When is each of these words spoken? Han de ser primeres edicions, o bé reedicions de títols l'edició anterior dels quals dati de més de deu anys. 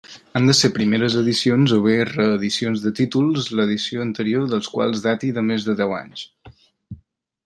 Han 0.37 0.45
de 0.49 0.53
ser 0.59 0.69
primeres 0.75 1.15
edicions, 1.19 1.73
o 1.75 1.77
bé 1.83 1.91
reedicions 2.07 2.85
de 2.85 2.93
títols 3.01 3.49
l'edició 3.59 4.07
anterior 4.07 4.47
dels 4.55 4.71
quals 4.77 5.05
dati 5.05 5.31
de 5.37 5.45
més 5.51 5.69
de 5.69 5.77
deu 5.83 5.95
anys. 5.99 6.25